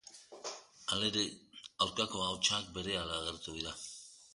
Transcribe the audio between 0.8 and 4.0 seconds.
Halere, aurkako ahotsak berehala agertu dira.